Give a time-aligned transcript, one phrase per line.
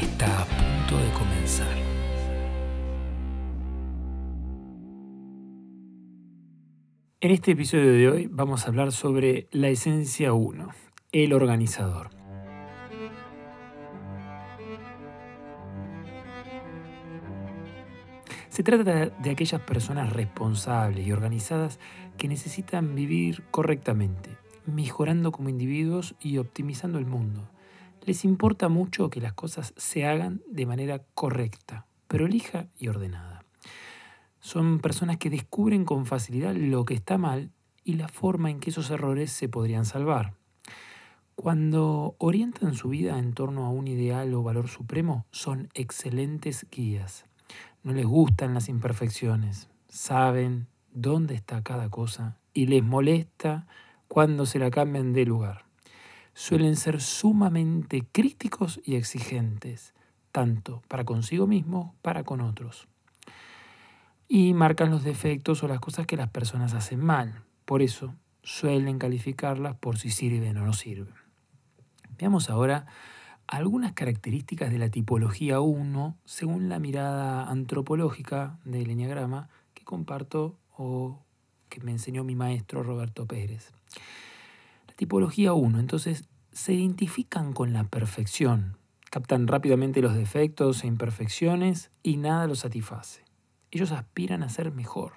[0.00, 1.76] está a punto de comenzar.
[7.20, 10.68] En este episodio de hoy vamos a hablar sobre la esencia 1,
[11.12, 12.10] el organizador.
[18.48, 21.78] Se trata de aquellas personas responsables y organizadas
[22.16, 24.30] que necesitan vivir correctamente,
[24.66, 27.48] mejorando como individuos y optimizando el mundo
[28.08, 33.44] les importa mucho que las cosas se hagan de manera correcta, prolija y ordenada.
[34.40, 37.50] Son personas que descubren con facilidad lo que está mal
[37.84, 40.32] y la forma en que esos errores se podrían salvar.
[41.34, 47.26] Cuando orientan su vida en torno a un ideal o valor supremo, son excelentes guías.
[47.82, 53.66] No les gustan las imperfecciones, saben dónde está cada cosa y les molesta
[54.08, 55.67] cuando se la cambian de lugar
[56.38, 59.92] suelen ser sumamente críticos y exigentes,
[60.30, 62.86] tanto para consigo mismo para con otros.
[64.28, 67.42] Y marcan los defectos o las cosas que las personas hacen mal.
[67.64, 71.12] Por eso suelen calificarlas por si sirven o no sirven.
[72.16, 72.86] Veamos ahora
[73.48, 81.18] algunas características de la tipología 1 según la mirada antropológica del Enneagrama que comparto o
[81.68, 83.72] que me enseñó mi maestro Roberto Pérez.
[84.98, 85.78] Tipología 1.
[85.78, 88.78] Entonces, se identifican con la perfección,
[89.12, 93.22] captan rápidamente los defectos e imperfecciones y nada los satisface.
[93.70, 95.12] Ellos aspiran a ser mejor.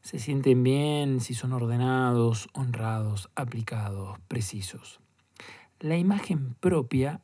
[0.00, 5.00] Se sienten bien si son ordenados, honrados, aplicados, precisos.
[5.80, 7.20] La imagen propia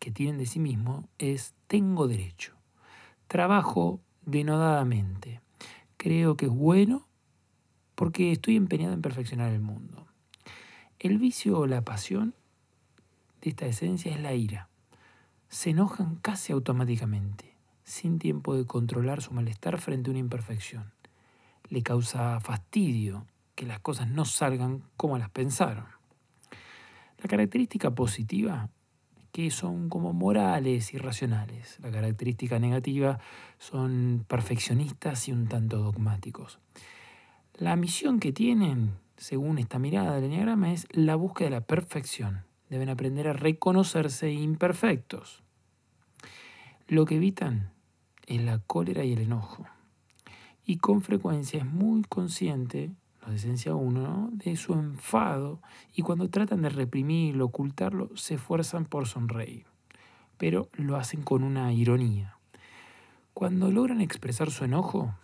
[0.00, 2.56] que tienen de sí mismos es tengo derecho.
[3.28, 5.40] Trabajo denodadamente.
[5.98, 7.06] Creo que es bueno
[7.94, 10.08] porque estoy empeñado en perfeccionar el mundo.
[11.02, 12.32] El vicio o la pasión
[13.40, 14.68] de esta esencia es la ira.
[15.48, 20.92] Se enojan casi automáticamente, sin tiempo de controlar su malestar frente a una imperfección.
[21.68, 23.26] Le causa fastidio
[23.56, 25.86] que las cosas no salgan como las pensaron.
[27.18, 28.68] La característica positiva
[29.32, 31.80] que son como morales y racionales.
[31.80, 33.18] La característica negativa
[33.58, 36.60] son perfeccionistas y un tanto dogmáticos.
[37.54, 42.44] La misión que tienen según esta mirada del enneagrama, es la búsqueda de la perfección.
[42.70, 45.42] Deben aprender a reconocerse imperfectos.
[46.88, 47.72] Lo que evitan
[48.26, 49.66] es la cólera y el enojo.
[50.64, 52.92] Y con frecuencia es muy consciente,
[53.26, 55.60] la esencia 1, de su enfado
[55.94, 59.66] y cuando tratan de reprimirlo, ocultarlo, se esfuerzan por sonreír.
[60.38, 62.36] Pero lo hacen con una ironía.
[63.34, 65.14] Cuando logran expresar su enojo,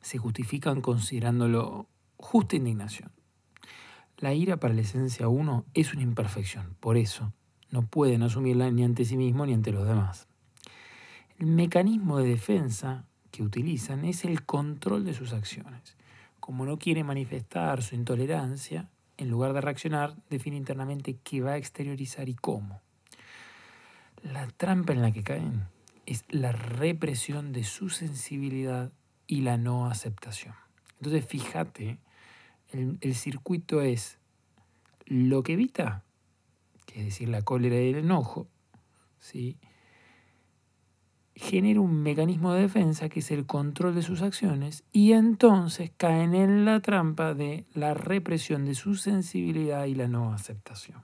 [0.00, 1.86] se justifican considerándolo
[2.20, 3.10] justa indignación.
[4.18, 7.32] La ira para la esencia 1 es una imperfección, por eso
[7.70, 10.28] no pueden asumirla ni ante sí mismo ni ante los demás.
[11.38, 15.96] El mecanismo de defensa que utilizan es el control de sus acciones.
[16.38, 21.56] Como no quiere manifestar su intolerancia, en lugar de reaccionar, define internamente qué va a
[21.56, 22.82] exteriorizar y cómo.
[24.22, 25.68] La trampa en la que caen
[26.04, 28.92] es la represión de su sensibilidad
[29.26, 30.54] y la no aceptación.
[30.98, 31.98] Entonces fíjate
[32.72, 34.18] el, circuito es
[35.06, 36.04] lo que evita,
[36.86, 38.48] que es decir, la cólera y el enojo,
[39.18, 39.58] ¿sí?
[41.34, 46.34] genera un mecanismo de defensa que es el control de sus acciones y entonces caen
[46.34, 51.02] en la trampa de la represión de su sensibilidad y la no aceptación.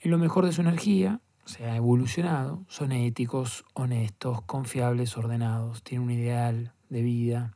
[0.00, 6.08] En lo mejor de su energía, se ha evolucionado, son éticos, honestos, confiables, ordenados, tienen
[6.08, 7.55] un ideal de vida,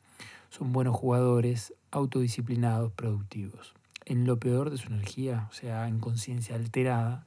[0.51, 3.75] son buenos jugadores, autodisciplinados, productivos.
[4.05, 7.25] En lo peor de su energía, o sea, en conciencia alterada,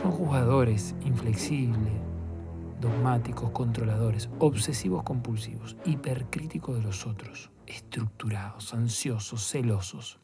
[0.00, 1.92] son jugadores inflexibles,
[2.80, 10.20] dogmáticos, controladores, obsesivos compulsivos, hipercríticos de los otros, estructurados, ansiosos, celosos.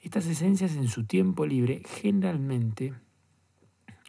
[0.00, 2.94] Estas esencias en su tiempo libre generalmente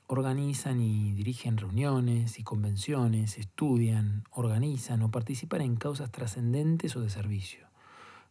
[0.07, 7.09] organizan y dirigen reuniones y convenciones, estudian, organizan o participan en causas trascendentes o de
[7.09, 7.67] servicio.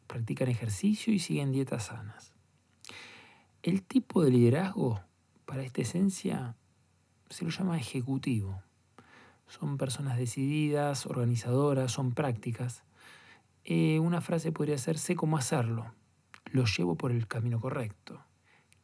[0.07, 2.33] Practican ejercicio y siguen dietas sanas.
[3.63, 5.03] El tipo de liderazgo
[5.45, 6.57] para esta esencia
[7.29, 8.63] se lo llama ejecutivo.
[9.49, 12.85] Son personas decididas, organizadoras, son prácticas.
[13.65, 15.93] Eh, una frase podría ser, sé cómo hacerlo,
[16.53, 18.26] lo llevo por el camino correcto.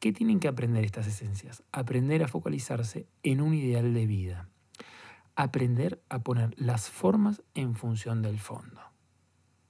[0.03, 1.63] ¿Qué tienen que aprender estas esencias?
[1.71, 4.49] Aprender a focalizarse en un ideal de vida.
[5.37, 8.81] Aprender a poner las formas en función del fondo.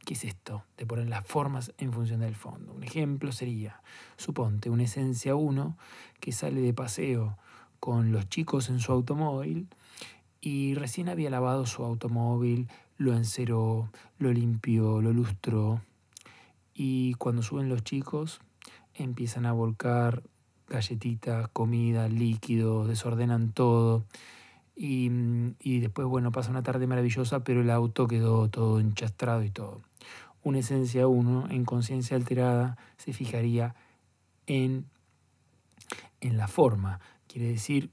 [0.06, 2.72] ¿Qué es esto de poner las formas en función del fondo?
[2.72, 3.82] Un ejemplo sería,
[4.16, 5.76] suponte, una esencia 1
[6.18, 7.36] que sale de paseo
[7.78, 9.68] con los chicos en su automóvil
[10.40, 15.82] y recién había lavado su automóvil, lo enceró, lo limpió, lo lustró
[16.72, 18.40] y cuando suben los chicos
[18.94, 20.22] empiezan a volcar
[20.68, 24.04] galletitas, comida, líquidos, desordenan todo.
[24.74, 25.10] Y,
[25.60, 29.82] y, después, bueno, pasa una tarde maravillosa, pero el auto quedó todo enchastrado y todo
[30.42, 33.74] una esencia uno en conciencia alterada se fijaría
[34.46, 34.86] en,
[36.20, 37.00] en la forma.
[37.28, 37.90] Quiere decir,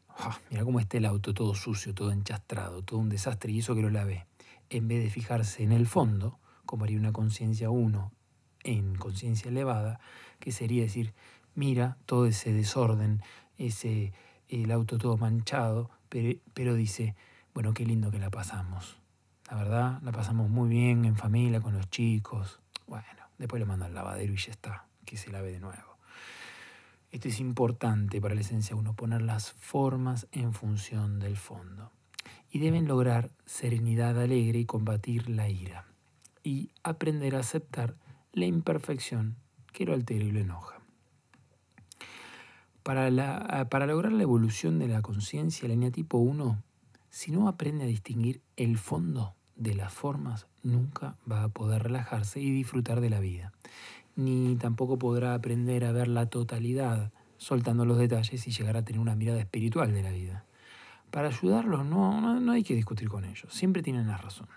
[0.50, 3.81] mira cómo está el auto, todo sucio, todo enchastrado, todo un desastre, y eso que
[3.81, 4.25] lo lavé.
[4.69, 8.12] En vez de fijarse en el fondo, como haría una conciencia uno
[8.63, 10.00] en conciencia elevada,
[10.39, 11.13] que sería decir,
[11.56, 13.21] mira todo ese desorden,
[13.57, 14.13] ese,
[14.47, 17.15] el auto todo manchado, pero, pero dice,
[17.53, 18.97] bueno, qué lindo que la pasamos.
[19.50, 22.59] La verdad, la pasamos muy bien en familia, con los chicos.
[22.88, 23.06] Bueno,
[23.38, 25.97] después le mando al lavadero y ya está, que se lave de nuevo.
[27.12, 31.91] Esto es importante para la esencia 1, poner las formas en función del fondo.
[32.51, 35.86] Y deben lograr serenidad alegre y combatir la ira.
[36.44, 37.95] Y aprender a aceptar
[38.31, 39.36] la imperfección
[39.79, 40.75] que lo altera y lo enoja.
[42.83, 46.61] Para lograr la evolución de la conciencia, la línea tipo 1,
[47.09, 52.41] si no aprende a distinguir el fondo de las formas, nunca va a poder relajarse
[52.41, 53.53] y disfrutar de la vida.
[54.17, 58.99] Ni tampoco podrá aprender a ver la totalidad, soltando los detalles y llegar a tener
[58.99, 60.43] una mirada espiritual de la vida.
[61.09, 64.49] Para ayudarlos no, no, hay que discutir con ellos, siempre tienen la razón.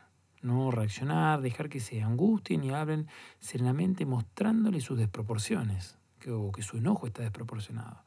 [0.42, 3.08] No reaccionar, dejar que se angustien y hablen
[3.40, 8.02] serenamente mostrándole sus desproporciones, que, o que su enojo está desproporcionado.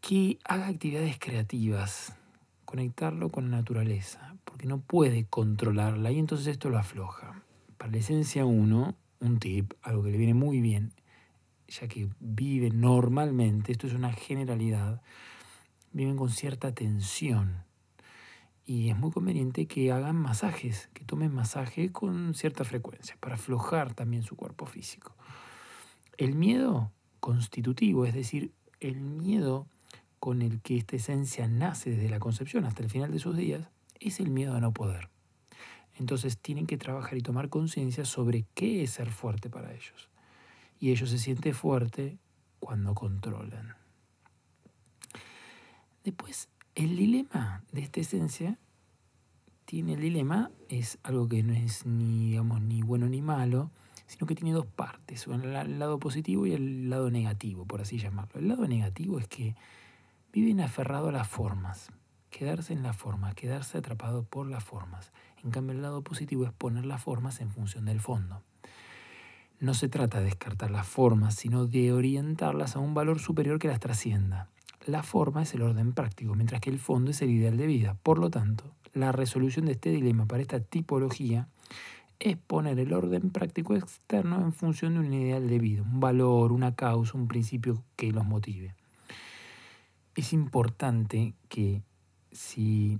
[0.00, 2.14] Que haga actividades creativas,
[2.64, 7.42] conectarlo con la naturaleza, porque no puede controlarla y entonces esto lo afloja.
[7.78, 10.92] Para la esencia 1, un tip, algo que le viene muy bien,
[11.68, 15.02] ya que vive normalmente, esto es una generalidad,
[15.92, 17.64] viven con cierta tensión.
[18.64, 23.94] Y es muy conveniente que hagan masajes, que tomen masaje con cierta frecuencia, para aflojar
[23.94, 25.14] también su cuerpo físico.
[26.16, 29.66] El miedo constitutivo, es decir, el miedo
[30.18, 33.68] con el que esta esencia nace desde la concepción hasta el final de sus días,
[33.98, 35.08] es el miedo a no poder.
[35.98, 40.08] Entonces tienen que trabajar y tomar conciencia sobre qué es ser fuerte para ellos.
[40.78, 42.18] Y ellos se sienten fuerte
[42.58, 43.76] cuando controlan.
[46.04, 48.58] Después, el dilema de esta esencia
[49.64, 53.70] tiene el dilema, es algo que no es ni, digamos, ni bueno ni malo,
[54.06, 58.40] sino que tiene dos partes, el lado positivo y el lado negativo, por así llamarlo.
[58.40, 59.54] El lado negativo es que
[60.32, 61.92] viven aferrados a las formas,
[62.30, 65.12] quedarse en las formas, quedarse atrapado por las formas.
[65.44, 68.42] En cambio, el lado positivo es poner las formas en función del fondo.
[69.60, 73.68] No se trata de descartar las formas, sino de orientarlas a un valor superior que
[73.68, 74.48] las trascienda.
[74.86, 77.96] La forma es el orden práctico, mientras que el fondo es el ideal de vida.
[78.02, 81.48] Por lo tanto, la resolución de este dilema para esta tipología
[82.18, 86.52] es poner el orden práctico externo en función de un ideal de vida, un valor,
[86.52, 88.74] una causa, un principio que los motive
[90.20, 91.82] es importante que
[92.32, 92.98] si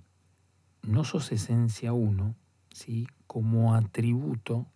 [0.83, 2.35] no sos esencia 1,
[2.73, 3.07] ¿sí?
[3.27, 4.67] como atributo,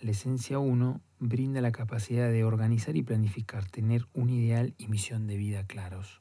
[0.00, 5.26] la esencia 1 brinda la capacidad de organizar y planificar, tener un ideal y misión
[5.26, 6.20] de vida claros.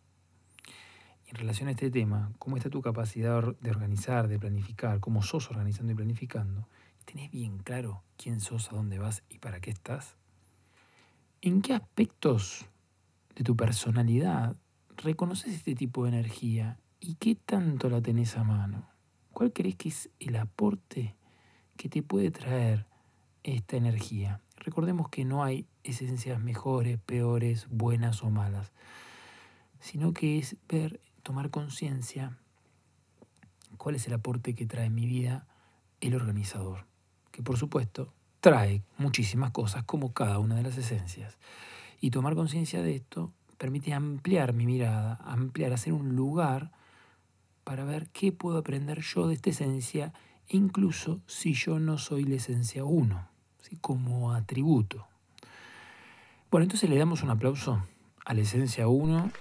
[1.28, 5.00] En relación a este tema, ¿cómo está tu capacidad de organizar, de planificar?
[5.00, 6.68] ¿Cómo sos organizando y planificando?
[7.06, 10.16] ¿Tenés bien claro quién sos, a dónde vas y para qué estás?
[11.42, 12.66] ¿En qué aspectos
[13.36, 14.56] de tu personalidad
[14.98, 18.88] reconoces este tipo de energía y qué tanto la tenés a mano.
[19.32, 21.16] ¿Cuál crees que es el aporte
[21.76, 22.86] que te puede traer
[23.44, 24.40] esta energía?
[24.63, 28.72] Recordemos que no hay esencias mejores, peores, buenas o malas,
[29.82, 32.38] sino que es ver, tomar conciencia
[33.77, 35.46] cuál es el aporte que trae en mi vida
[36.00, 36.86] el organizador,
[37.32, 41.38] que por supuesto trae muchísimas cosas como cada una de las esencias.
[42.00, 46.72] Y tomar conciencia de esto permite ampliar mi mirada, ampliar, hacer un lugar
[47.65, 50.13] para ver qué puedo aprender yo de esta esencia,
[50.48, 52.86] incluso si yo no soy la esencia
[53.82, 55.08] como atributo.
[56.51, 57.84] Bueno, entonces le damos un aplauso
[58.25, 59.32] a la esencia 1,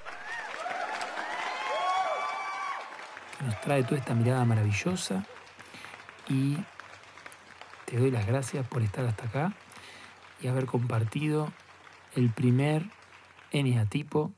[3.38, 5.26] que nos trae toda esta mirada maravillosa
[6.28, 6.56] y
[7.84, 9.54] te doy las gracias por estar hasta acá
[10.40, 11.52] y haber compartido
[12.14, 12.90] el primer
[13.50, 14.32] eneatipo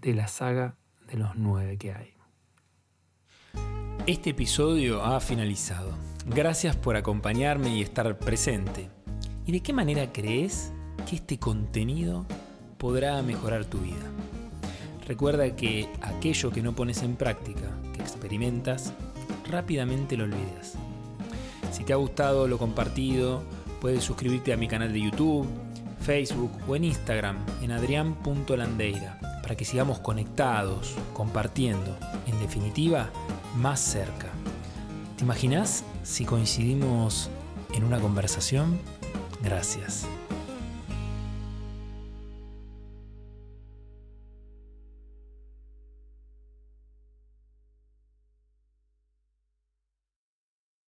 [0.00, 0.74] de la saga
[1.06, 2.14] de los nueve que hay.
[4.06, 5.96] Este episodio ha finalizado.
[6.26, 8.90] Gracias por acompañarme y estar presente.
[9.44, 10.72] ¿Y de qué manera crees
[11.08, 12.26] que este contenido
[12.78, 14.10] podrá mejorar tu vida?
[15.06, 18.92] Recuerda que aquello que no pones en práctica, que experimentas,
[19.50, 20.74] rápidamente lo olvidas.
[21.72, 23.42] Si te ha gustado lo compartido,
[23.80, 25.48] puedes suscribirte a mi canal de YouTube,
[26.00, 31.96] Facebook o en Instagram en adrián.landeira para que sigamos conectados, compartiendo,
[32.28, 33.10] en definitiva,
[33.56, 34.28] más cerca.
[35.16, 37.28] ¿Te imaginas si coincidimos
[37.74, 38.78] en una conversación?
[39.42, 40.06] Gracias.